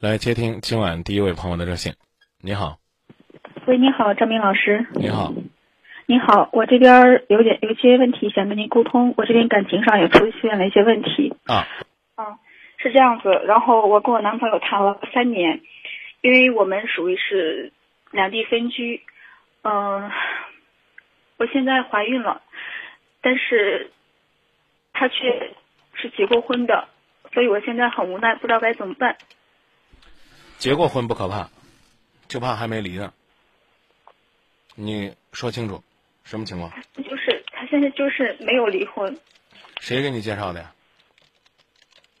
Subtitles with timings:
[0.00, 1.92] 来接听今晚第一位朋友的热线。
[2.40, 2.78] 你好，
[3.66, 4.86] 喂，你好，张明老师。
[4.94, 5.32] 你好，
[6.06, 11.34] 你好，我这边有点有些问题想跟您沟通，我这边感情上也出现了一些问题。
[11.46, 11.66] 啊，
[12.14, 12.38] 啊，
[12.76, 15.62] 是这样子，然后我跟我男朋友谈了三年，
[16.20, 17.72] 因为我们属于是
[18.12, 19.02] 两地分居，
[19.62, 20.08] 嗯、
[21.38, 22.40] 我现在怀孕了，
[23.20, 23.90] 但是
[24.92, 25.56] 他却
[25.94, 26.86] 是结过婚的，
[27.32, 29.16] 所以我现在很无奈，不知道该怎么办。
[30.58, 31.48] 结过婚不可怕，
[32.26, 33.12] 就怕还没离呢。
[34.74, 35.82] 你说清楚，
[36.24, 36.70] 什么情况？
[36.96, 39.16] 就是他现在就是没有离婚，
[39.80, 40.74] 谁给你介绍的呀？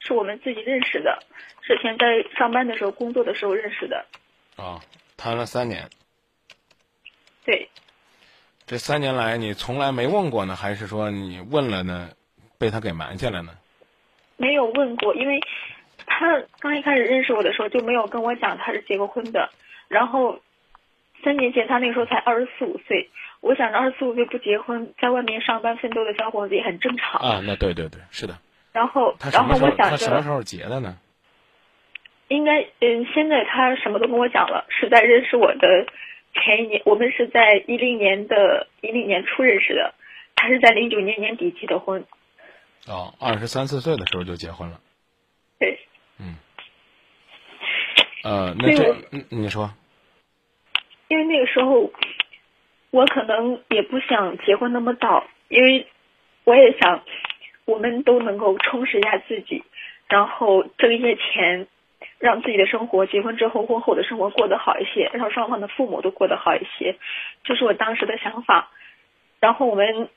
[0.00, 1.18] 是我们自己认识的，
[1.62, 4.06] 之前在上班的时候、工作的时候认识的。
[4.56, 4.80] 啊，
[5.16, 5.90] 谈了三年，
[7.44, 7.68] 对，
[8.66, 12.10] 这三年来你从来没问过呢，还是说你问了呢，
[12.56, 13.52] 被他给瞒下来呢？
[14.36, 15.40] 没有问过，因为
[16.06, 19.50] 他刚一开始认识我的时候就没有跟我讲他是结过婚的。
[19.88, 20.40] 然后
[21.22, 23.08] 三年前他那个时候才二十四五岁，
[23.40, 27.20] 我想着二十四五岁不结婚，在外面上班奋斗的小伙子也很正常。
[27.20, 28.38] 啊，那对对对，是的。
[28.72, 29.16] 然后？
[29.32, 30.96] 然后我想着他什么时候结的呢？
[32.28, 35.86] 应该，嗯，现在他什么都跟我讲了，是在认识我的
[36.34, 39.94] 前一年，我们是在一零年的一零年初认识的，
[40.36, 42.04] 他是在零九年年底结的婚。
[42.86, 44.78] 哦，二十三四岁的时候就结婚了。
[45.58, 45.78] 对，
[48.28, 49.70] 呃，那这所以我嗯你说
[51.08, 51.90] 因为那个时候
[52.90, 55.86] 我可能也不想结婚那么早，因为
[56.44, 57.02] 我也想
[57.64, 59.64] 我们都能够充实一下自己，
[60.08, 61.66] 然后挣一些钱，
[62.18, 66.96] 让自己的生活结婚之后婚后的生活过得好一些，让双方的父母都过得好一些，
[67.44, 68.70] 这是我当时的想法。
[69.40, 70.10] 然后我们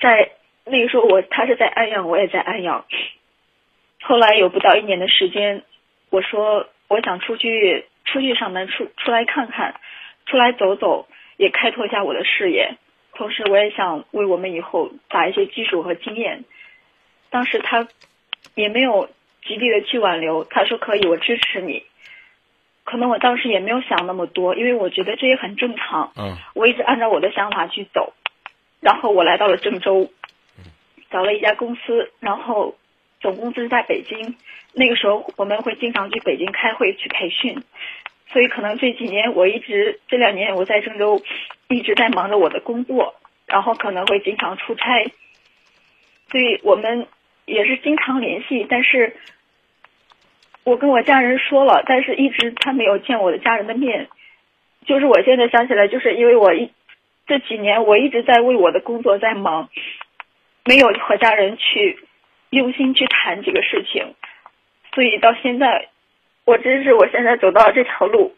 [0.00, 0.30] 在
[0.64, 2.84] 那个时候我他是在安阳，我也在安阳。
[4.02, 5.64] 后来有不到一年的时间，
[6.10, 9.76] 我说我想出去出去上班，出出来看看，
[10.26, 12.76] 出来走走，也开拓一下我的视野。
[13.14, 16.44] 同时，我也想为我们以后打一些基础和经验。
[17.30, 17.86] 当时他
[18.56, 19.08] 也没有
[19.46, 21.84] 极力的去挽留，他说可以，我支持你。
[22.82, 26.12] 可能我当时也没有想那么多，因为我觉得这也很正常。
[26.16, 28.14] 嗯我一直按照我的想法去走，
[28.80, 30.10] 然后我来到了郑州，
[31.08, 32.74] 找了一家公司，然后
[33.20, 34.36] 总公司在北京。
[34.72, 37.60] 那个时候我们会经常去北京开会去培训，
[38.28, 41.20] 所以可能这几年我一直这两年我在郑州
[41.68, 43.16] 一直在忙着我的工作，
[43.46, 45.10] 然后可能会经常出差，
[46.30, 47.08] 所以我们
[47.46, 49.16] 也是经常联系，但是
[50.62, 54.08] 我跟我家人说了，但是一直他没有见我的家人的面。
[54.86, 56.70] 就是我现在想起来，就是因为我一
[57.26, 59.68] 这几年我一直在为我的工作在忙，
[60.64, 61.98] 没有和家人去
[62.50, 64.14] 用心去谈这个事情，
[64.94, 65.88] 所以到现在，
[66.44, 68.34] 我真是我现在走到这条路，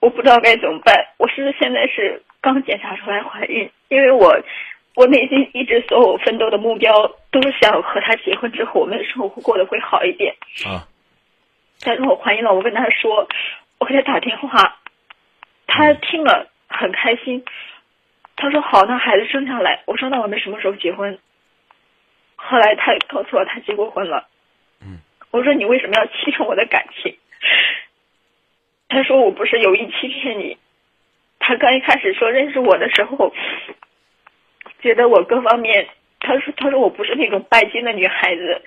[0.00, 0.94] 我不知道该怎么办。
[1.18, 4.40] 我是现在是刚检查出来怀孕，因为我
[4.94, 6.92] 我内心一直所有奋斗的目标
[7.30, 10.34] 都是想和他结婚之后，我们的生活过得会好一点。
[10.64, 10.86] 啊
[11.82, 13.26] 但是我怀孕了，我跟他说，
[13.78, 14.76] 我给他打电话，
[15.66, 17.42] 他听了很开心，
[18.36, 21.18] 他说好，那孩子生下来，我说那我们什么时候结婚？
[22.42, 24.26] 后来他告诉我他结过婚了，
[24.80, 24.98] 嗯，
[25.30, 27.16] 我说你为什么要欺骗我的感情？
[28.88, 30.56] 他说我不是有意欺骗你，
[31.38, 33.32] 他刚一开始说认识我的时候，
[34.80, 38.62] 觉得我各方面，他说他说我不是那种拜金的女孩子，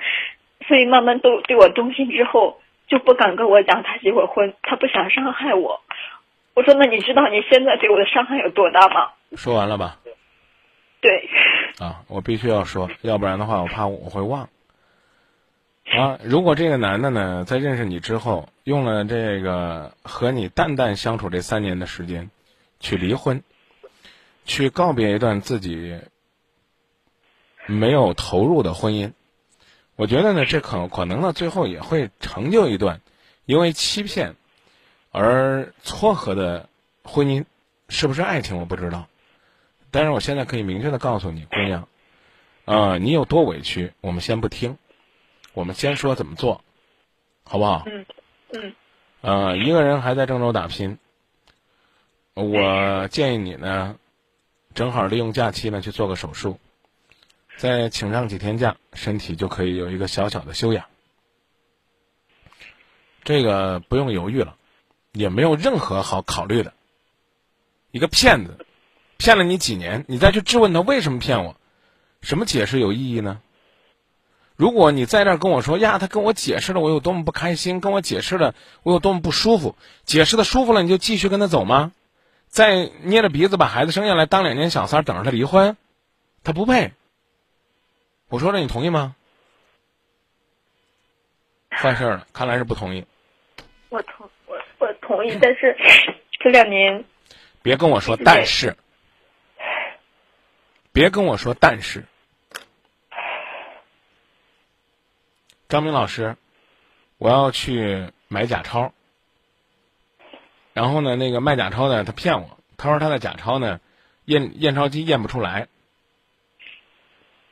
[0.67, 5.81] 所以慢慢都对我动心之后，就不敢跟我讲他结过婚，他不想伤害我。
[6.53, 9.09] 我说那你知道你现在对我的伤害有多大吗？
[9.35, 9.97] 说完了吧？
[11.01, 11.29] 对，
[11.83, 14.47] 啊，我必须要说，要不然的话，我怕我会忘。
[15.83, 22.29] 啊，如果这个男的呢，在认识你之后，用了这个和你淡淡相处这三年的时间，
[22.79, 23.43] 去离婚，
[24.45, 25.99] 去告别一段自己
[27.65, 29.11] 没有投入的婚姻，
[29.97, 33.01] 我觉得呢，这可可能呢，最后也会成就一段
[33.43, 34.35] 因为欺骗
[35.11, 36.69] 而撮合的
[37.03, 37.43] 婚姻，
[37.89, 39.05] 是不是爱情我不知道。
[39.93, 41.87] 但是我现在可以明确的告诉你，姑娘，
[42.65, 44.79] 啊、你有多委屈，我们先不听，
[45.53, 46.63] 我们先说怎么做，
[47.43, 47.83] 好不好？
[47.85, 48.05] 嗯
[48.49, 48.75] 嗯
[49.21, 50.97] 呃，一个人还在郑州打拼，
[52.33, 53.95] 我建议你呢，
[54.73, 56.59] 正好利用假期呢去做个手术，
[57.57, 60.85] 再请上几天假，身体就可以有一个小小的休养。
[63.23, 64.57] 这个不用犹豫了，
[65.11, 66.73] 也没有任何好考虑的。
[67.91, 68.65] 一个骗子，
[69.23, 71.55] 骗了你几年，你再去质问他为什么骗我，
[72.21, 73.39] 什么解释有意义呢？
[74.57, 78.53] 如果你在那儿跟我说呀，他跟我解释了我有多么不开心，跟我解释了
[78.83, 81.93] 我有多么不舒服，解释的舒服了，你就继续跟他走吗？
[82.49, 85.77] 再捏着鼻子把孩子生下来，当两年小三儿，等着他离婚，
[86.43, 86.91] 他不配。
[88.27, 89.15] 我说了，你同意吗？
[91.71, 93.05] 坏事了，看来是不同意。
[93.87, 95.77] 我同我我同意，但是
[96.41, 97.05] 这两年
[97.61, 98.75] 别跟我说但是，
[100.93, 102.05] 别跟我说但是。
[105.67, 106.37] 张明老师，
[107.17, 108.93] 我要去买假钞，
[110.73, 113.79] 然后呢，那个卖假钞的他骗我，他说他的假钞呢，
[114.25, 115.67] 验验钞机验不出来，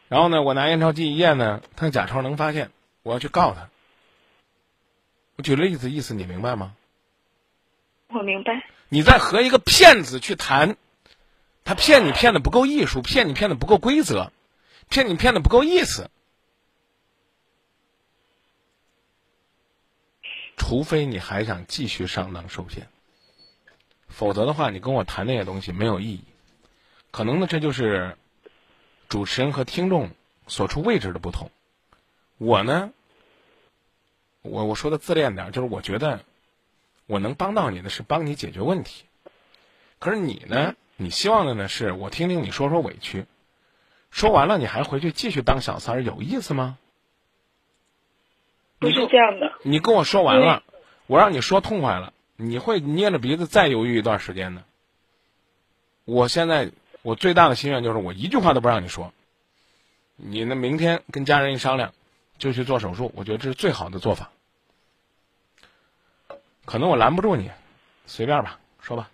[0.07, 2.69] 然后呢，我拿验钞机一验呢，他的假钞能发现，
[3.01, 3.69] 我要去告他。
[5.37, 6.75] 我举例子，意思你明白吗？
[8.09, 8.63] 我明白。
[8.89, 10.77] 你在和一个骗子去谈，
[11.63, 14.31] 他骗你骗的不够艺术，骗你骗的不够规则，
[14.89, 16.09] 骗你骗的不够意思。
[20.57, 22.87] 除非你还想继续上当受骗，
[24.07, 26.23] 否则的话，你跟我谈那些东西没有意义。
[27.09, 28.17] 可能呢，这就是
[29.09, 30.11] 主持人和听众
[30.47, 31.49] 所处位置的不同。
[32.37, 32.91] 我呢，
[34.41, 36.23] 我我说的自恋点，就是我觉得
[37.05, 39.05] 我能帮到你的是帮你解决问题。
[39.99, 43.25] 可是你呢，你希望的呢是我听听你说说委屈，
[44.11, 46.77] 说完了你还回去继续当小三儿，有意思吗？
[48.77, 49.51] 不是这样的。
[49.63, 50.61] 你跟我说完了，
[51.07, 54.63] 我让你说痛快了，你会捏着鼻子再犹豫一段时间的。
[56.05, 56.71] 我现在
[57.01, 59.11] 我最大的心愿就是我一句话都不让你说。
[60.17, 61.95] 你呢，明天跟家人一商量，
[62.37, 63.11] 就去做手术。
[63.15, 64.29] 我觉得这是最好的做法。
[66.65, 67.49] 可能我拦不住你，
[68.05, 69.09] 随便吧，说吧。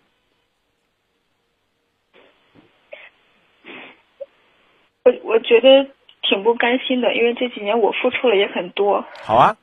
[5.38, 5.92] 我我觉得。
[6.24, 9.06] 挺不甘心的，因为这几年我付出了也很多。
[9.24, 9.56] 好啊，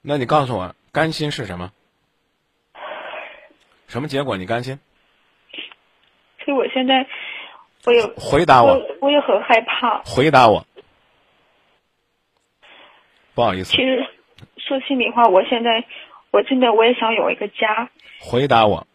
[0.00, 1.72] 那你告诉我，甘心是什么？
[3.88, 4.78] 什么结果你甘心？
[6.44, 7.08] 所以我现在，
[7.86, 10.02] 我也回答我，我也很害怕。
[10.04, 10.64] 回答我，
[13.34, 13.72] 不好意思。
[13.72, 14.06] 其实
[14.58, 15.84] 说心里话，我现在
[16.30, 17.90] 我真的我也想有一个家。
[18.20, 18.86] 回答我，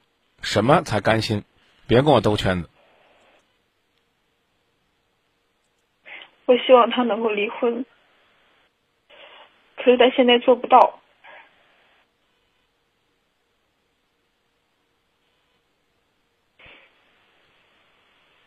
[0.42, 1.44] 什么才甘心？
[1.88, 2.70] 别跟我兜圈子。
[6.48, 7.86] 我希望他能够离婚，
[9.76, 11.02] 可是他现在做不到。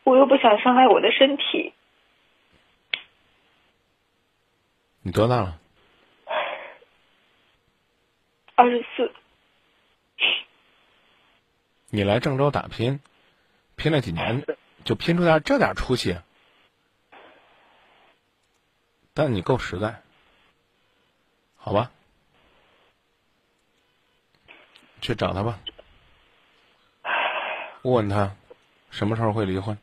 [0.03, 1.75] 我又不想伤害我的身体。
[5.03, 5.61] 你多大了？
[8.55, 9.13] 二十四。
[11.91, 13.01] 你来郑州打拼，
[13.77, 14.43] 拼了几年，
[14.85, 16.17] 就拼出点这点出息。
[19.23, 20.01] 但你够实在，
[21.59, 21.91] 好吧？
[25.03, 25.59] 去找他吧，
[27.83, 28.35] 问问他
[28.91, 29.77] 什么时候会离婚，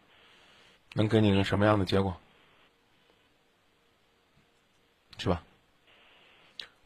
[0.94, 2.20] 能给你个什么样的结果？
[5.20, 5.44] 去吧，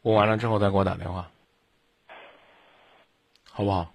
[0.01, 1.31] 问完了之后再给我打电话，
[3.49, 3.93] 好不好？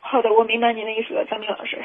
[0.00, 1.80] 好的，我明白您的意思了，张明老师。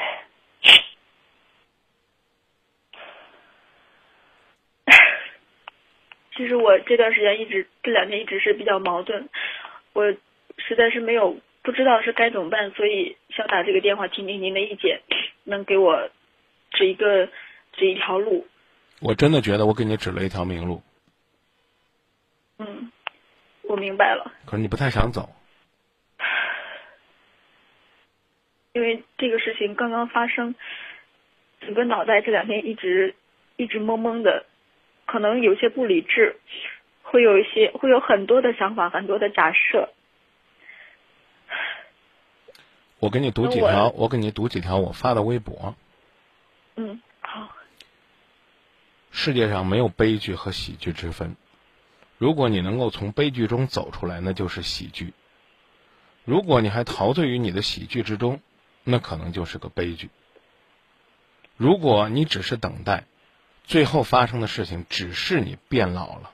[6.40, 9.28] 其实我这段时间一直这两天一直是比较矛盾，
[9.92, 10.10] 我
[10.58, 15.02] 实在是没有不知道是该怎么办，所以想打这个电话听听您的意见，
[15.44, 16.10] 能给我
[16.72, 17.28] 指一个
[17.74, 18.48] 指一条路。
[19.02, 20.82] 我真的觉得我给你指了一条明路。
[22.58, 22.90] 嗯，
[23.64, 24.32] 我明白了。
[24.46, 25.28] 可是你不太想走，
[28.72, 30.56] 因为这个事情刚刚发生，
[31.60, 33.14] 整个脑袋这两天一直
[33.58, 34.46] 一直懵懵的。
[35.12, 36.40] 可能有些不理智，
[37.02, 39.90] 会有一些，会有很多的想法，很多的假设。
[43.00, 45.76] 我给你读几条，我给你读几条我发的微博。
[46.76, 47.50] 嗯，好。
[49.10, 51.36] 世界上没有悲剧和喜剧之分，
[52.20, 55.08] 如果你能够从悲剧中走出来，那就是喜剧；
[56.24, 58.42] 如果你还陶醉于你的喜剧之中，
[58.84, 60.12] 那可能就是个悲剧。
[61.58, 63.06] 如果你只是等待。
[63.70, 66.32] 最后发生的事情只是你变老了。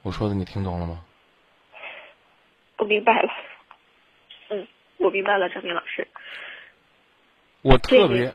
[0.00, 1.04] 我说的你听懂了吗？
[2.78, 3.28] 我明白了。
[4.48, 6.08] 嗯，我明白了，张明老师。
[7.60, 8.34] 我特别，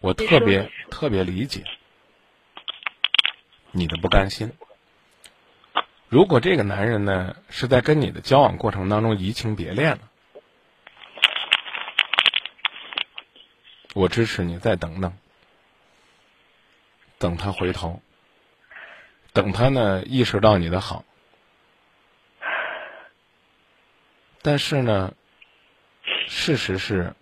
[0.00, 1.62] 我特别特别理解
[3.70, 4.52] 你的不甘心。
[6.08, 10.00] 如果这个男人呢是在跟你的交往过程当中移情别恋了。
[13.96, 15.16] 我支持你，再等等，
[17.16, 18.02] 等他回头，
[19.32, 21.02] 等他呢意识到你的好。
[24.42, 25.14] 但是呢，
[26.28, 27.14] 事实是，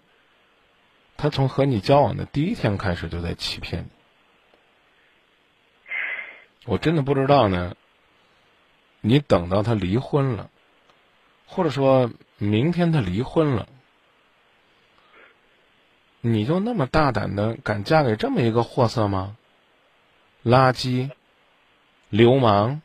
[1.17, 3.91] 他从和你交往的第一天开始就在欺骗你。
[6.65, 7.77] 我真的不知道呢，
[9.01, 10.51] 你等到他离婚了，
[11.47, 13.69] 或者说明天他离婚了。
[16.27, 19.37] 你就那么大胆的敢嫁给这么一个货色吗？
[20.43, 21.11] 垃圾、
[22.09, 22.81] 流氓、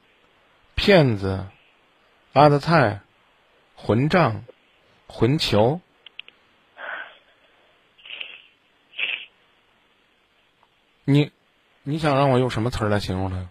[0.75, 1.45] 骗子、
[2.33, 2.99] 阿德菜、
[3.75, 4.43] 混账、
[5.07, 5.79] 混球，
[11.05, 11.31] 你
[11.83, 13.47] 你想让我用什么词儿来形容他？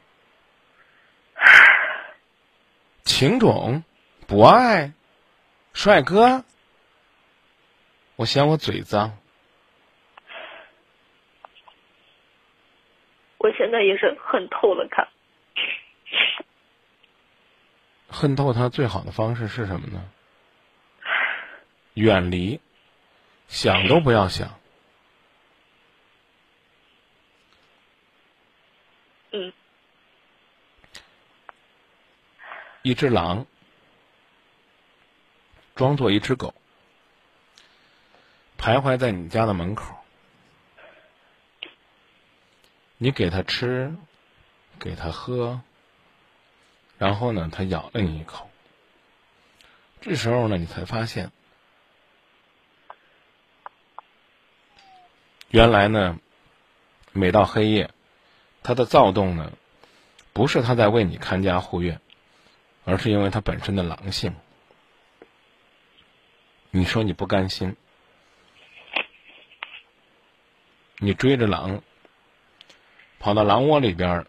[3.04, 3.82] 情种、
[4.26, 4.92] 不爱、
[5.72, 6.44] 帅哥，
[8.16, 9.16] 我嫌我嘴脏。
[13.48, 15.08] 我现在也是恨透了他。
[18.10, 20.06] 恨透他最好的方式是什么呢？
[21.94, 22.60] 远离，
[23.46, 24.60] 想都不要想。
[29.30, 29.50] 嗯。
[32.82, 33.46] 一只狼
[35.74, 36.54] 装作一只狗，
[38.58, 39.97] 徘徊在你家的门口。
[43.00, 43.94] 你给他吃，
[44.80, 45.60] 给他喝，
[46.98, 48.50] 然后呢，他咬了你一口。
[50.00, 51.30] 这时候呢，你才发现，
[55.50, 56.18] 原来呢，
[57.12, 57.90] 每到黑夜，
[58.64, 59.52] 他的躁动呢，
[60.32, 62.00] 不是他在为你看家护院，
[62.84, 64.34] 而是因为他本身的狼性。
[66.72, 67.76] 你说你不甘心，
[70.98, 71.80] 你追着狼。
[73.18, 74.26] 跑到狼窝里边，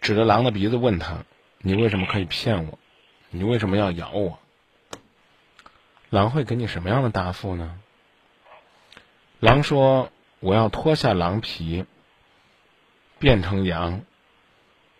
[0.00, 1.24] 指着狼的鼻子问他
[1.58, 2.78] ：“你为什么可以骗我？
[3.30, 4.38] 你为什么要咬我？”
[6.08, 7.78] 狼会给你什么样的答复呢？
[9.38, 10.10] 狼说
[10.40, 11.84] ：“我要脱下狼皮，
[13.18, 14.00] 变成羊，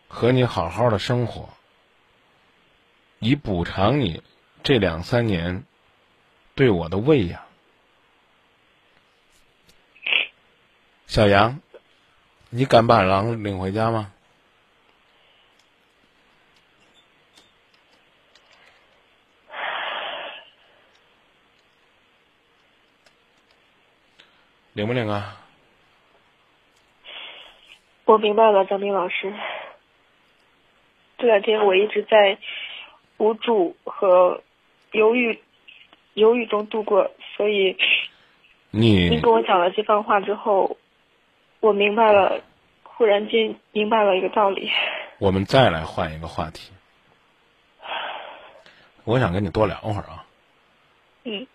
[0.07, 1.49] 和你好好的生活，
[3.19, 4.23] 以补偿你
[4.63, 5.65] 这两三年
[6.55, 7.41] 对我的喂养。”
[11.07, 11.61] 小羊。
[12.51, 14.11] 你敢把狼领回家吗？
[24.73, 25.37] 领不领啊？
[28.07, 29.31] 我明白了，张斌老师。
[31.19, 32.39] 这两天我一直在
[33.19, 34.43] 无助和
[34.93, 35.39] 犹豫、
[36.15, 37.77] 犹豫中度过，所以
[38.71, 40.79] 你你跟我讲了这番话之后。
[41.61, 42.41] 我明白了，
[42.85, 44.71] 忽然间明白了一个道理。
[45.19, 46.73] 我们再来换一个话题。
[49.05, 50.25] 我想跟你多聊会儿啊。
[51.25, 51.47] 嗯。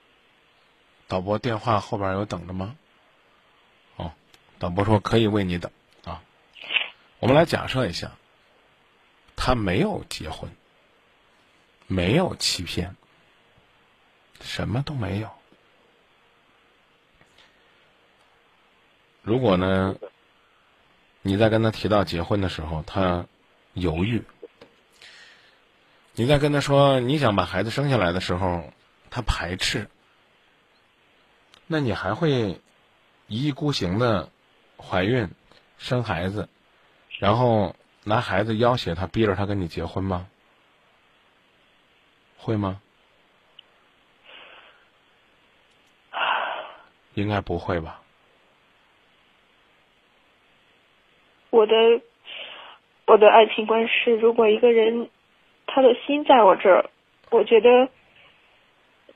[1.07, 2.75] 导播电话后边有等着吗？
[3.97, 4.11] 哦，
[4.57, 5.71] 导播说可以为你等
[6.05, 6.21] 啊。
[7.19, 8.11] 我们来假设一下，
[9.35, 10.49] 他没有结婚，
[11.87, 12.95] 没有欺骗，
[14.41, 15.29] 什么都没有。
[19.23, 19.95] 如果呢，
[21.21, 23.25] 你在跟他提到结婚的时候，他
[23.71, 24.21] 犹豫；
[26.13, 28.71] 你在跟他说你想把孩子生下来的时候，
[29.09, 29.89] 他排斥。
[31.67, 32.61] 那你还会
[33.27, 34.29] 一意孤行的
[34.77, 35.29] 怀孕、
[35.77, 36.49] 生孩子，
[37.17, 40.27] 然后拿孩子要挟他，逼着他跟你结婚吗？
[42.37, 42.81] 会吗？
[47.13, 48.02] 应该不会吧。
[51.53, 51.75] 我的
[53.05, 55.07] 我的爱情观是，如果一个人
[55.67, 56.89] 他的心在我这儿，
[57.29, 57.89] 我觉得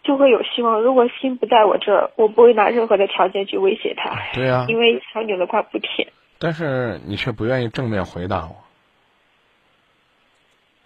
[0.03, 4.15] 就会有希望；如果心不在我这儿，我不会拿任何的条件去威胁他。
[4.35, 6.07] 对呀，因为强扭的瓜不甜。
[6.37, 8.55] 但是你却不愿意正面回答我。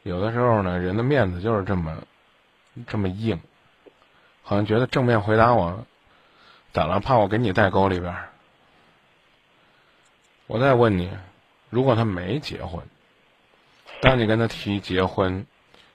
[0.03, 1.97] 有的时候呢，人的面子就是这么
[2.87, 3.37] 这么硬，
[4.41, 5.85] 好像觉得正面回答我，
[6.71, 7.01] 咋了？
[7.01, 8.15] 怕我给你带沟里边。
[10.47, 11.11] 我再问你。
[11.71, 12.83] 如果他没结婚，
[14.01, 15.47] 当你跟他提结婚，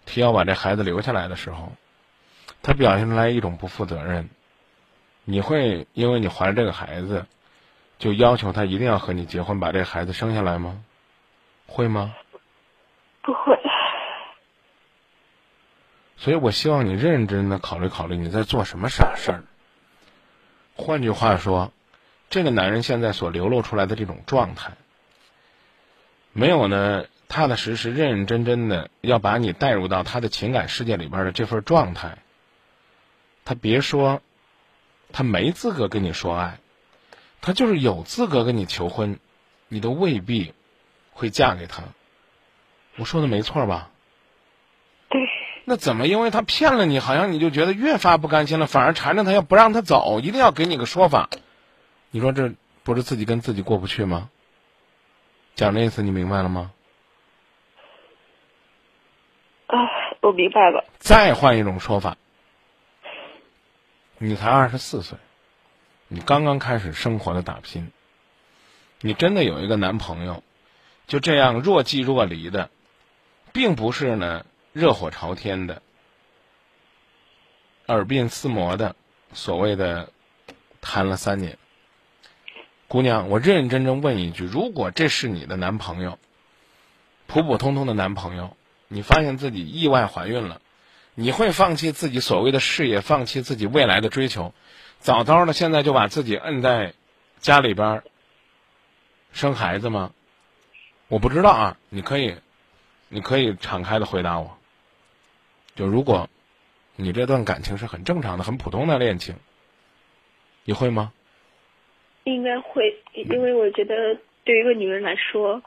[0.04, 1.70] 提要把这孩子留下来的时候，
[2.62, 4.28] 他表现出来一种不负责任，
[5.24, 7.26] 你会因为你怀了这个孩子，
[7.98, 10.82] 就要求他一定要和你结婚，把这孩子生下来吗？
[11.66, 12.14] 会吗？
[13.22, 13.56] 不会。
[16.16, 19.44] 所以我希望你认真的考虑考虑你在做什么傻事儿。
[20.74, 21.72] 换句话说，
[22.30, 24.72] 这个男人现在所流露出来的这种状态，
[26.38, 32.18] 没有呢踏踏实实、认认真真的要把你带入到他的情感世界里边的这份状态，
[33.46, 34.20] 他别说，
[35.12, 36.58] 他没资格跟你说爱，
[37.40, 39.18] 他就是有资格跟你求婚，
[39.68, 40.52] 你都未必
[41.12, 41.84] 会嫁给他。
[42.96, 43.88] 我说的没错吧？
[45.08, 45.20] 对，
[45.64, 51.30] 那怎么因为他骗了你，好像你就觉得越发不甘心了，反而缠着他要不让他走，一定要给你个说法？
[52.10, 52.52] 你说这
[52.82, 54.28] 不是自己跟自己过不去吗？
[55.56, 56.70] 讲的意思你明白了吗？
[59.68, 59.78] 啊，
[60.20, 60.84] 我明白了。
[60.98, 62.18] 再换一种说法，
[64.18, 65.18] 你才二十四岁，
[66.08, 67.90] 你刚刚开始生活的打拼，
[69.00, 70.44] 你真的有一个男朋友，
[71.06, 72.68] 就这样若即若离的，
[73.54, 74.44] 并不是呢
[74.74, 75.80] 热火朝天的、
[77.86, 78.94] 耳鬓厮磨的，
[79.32, 80.12] 所谓的
[80.82, 81.56] 谈了三年。
[82.88, 86.18] 姑娘，我认认真真问一句：如果这是你的男朋友，
[87.26, 88.56] 普普通通的男朋友，
[88.88, 90.60] 你发现自己意外怀孕了，
[91.14, 94.54] 你会放弃自己所谓的事业，放弃自己未来的追求，
[95.00, 96.94] 早早的现在就把自己摁在
[97.40, 98.02] 家里边
[99.32, 100.12] 生孩子吗？
[101.08, 102.36] 我不知道啊，你可以，
[103.08, 104.56] 你可以敞开的回答我。
[105.74, 106.28] 就如果
[106.94, 109.34] 你这段感情是很正常的、很普通的恋情，
[110.64, 111.12] 你会吗？
[112.26, 115.62] 应该会，因为我觉得对于一个女人来说，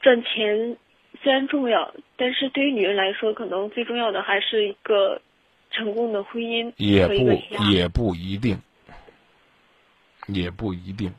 [0.00, 0.76] 赚钱
[1.22, 5.22] 虽然重要，但是对于女人来说，可能最重要的还是一个
[5.70, 7.14] 成功的婚姻也不。
[7.70, 8.60] 也不一定，
[10.26, 11.14] 也不一定。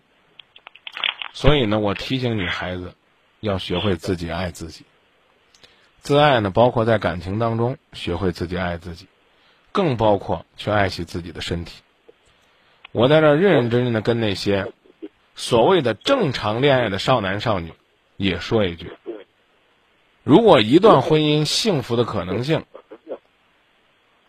[1.33, 2.93] 所以呢，我提醒你孩子，
[3.39, 4.85] 要学会自己爱自己。
[5.97, 9.07] 自爱呢，包括在感情当中学会自己爱自己，
[9.71, 11.81] 更包括去爱惜自己的身体。
[12.91, 14.71] 我在这认认真真的跟那些
[15.35, 17.73] 所谓的正常恋爱的少男少女
[18.17, 18.91] 也说一句：
[20.23, 22.65] 如果一段婚姻幸福的可能性，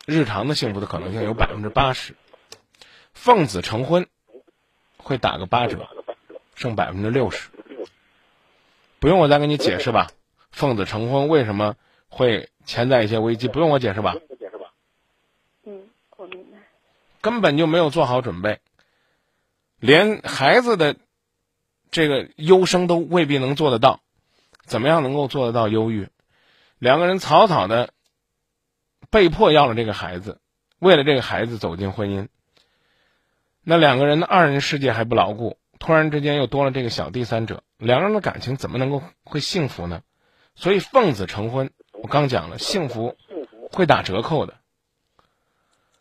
[0.06, 2.14] 日常的幸福的可能性有百分之八十，
[3.14, 4.06] 奉子成婚
[4.98, 5.88] 会打个八折，
[6.54, 7.48] 剩百分之六十。
[8.98, 10.08] 不用我再给你解释吧，
[10.50, 11.76] 奉子成婚为什么
[12.08, 13.48] 会潜在一些危机？
[13.48, 14.16] 不用我解释吧，
[15.64, 16.49] 嗯，我明白。
[17.20, 18.60] 根本就没有做好准备，
[19.78, 20.96] 连孩子的
[21.90, 24.00] 这个优生都未必能做得到，
[24.64, 26.08] 怎么样能够做得到忧郁？
[26.78, 27.92] 两个人草草的
[29.10, 30.40] 被迫要了这个孩子，
[30.78, 32.28] 为了这个孩子走进婚姻，
[33.62, 40.00] 那两个人的二人世界还不牢固，突然之间又多了这个小第三者，两个人的感情怎么能够会幸福呢？
[40.54, 43.18] 所以奉子成婚，我刚讲了，幸福
[43.70, 44.54] 会打折扣的，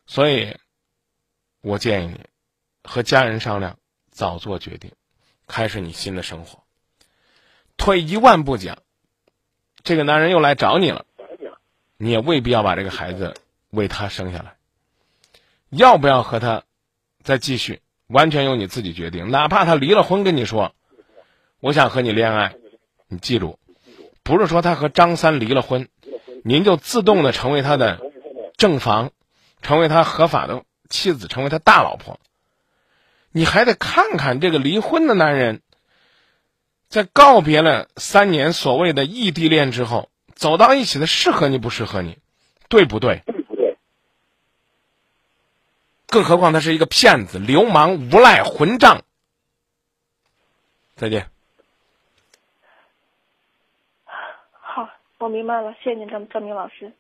[0.06, 0.56] 所以。
[1.62, 2.20] 我建议你
[2.84, 3.78] 和家人商量，
[4.12, 4.92] 早做决定，
[5.48, 6.64] 开始你新的生活。
[7.76, 8.78] 退一万步讲，
[9.84, 11.06] 这个男人又来找你了，
[11.98, 13.34] 你也未必要把这个孩子
[13.72, 14.56] 为他生下来。
[15.70, 16.64] 要不要和他
[17.24, 19.30] 再继续，完全由你自己决定。
[19.30, 20.74] 哪怕他离了婚跟你说，
[21.60, 22.56] 我想和你恋爱，
[23.08, 23.60] 你记住，
[24.24, 25.90] 不是说他和张三离了婚，
[26.44, 28.00] 您就自动的成为他的
[28.56, 29.12] 正房，
[29.62, 30.64] 成为他合法的。
[30.90, 32.20] 妻子成为他大老婆，
[33.32, 35.62] 你还得看看这个离婚的男人，
[36.88, 42.18] 在告别了三年所谓的异地恋之后，走到一起的适合你不适合你，
[42.68, 43.24] 对不对？
[46.08, 49.04] 更何况他是一个骗子、流氓、无赖、混账。
[50.96, 51.30] 再见。
[54.60, 56.92] 好，我明白了，谢谢您，张张明老师。